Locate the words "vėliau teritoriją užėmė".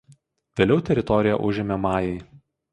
0.59-1.81